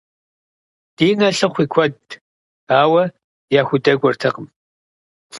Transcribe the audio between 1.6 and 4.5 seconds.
и куэдт, ауэ яхудэкӏуэртэкъым.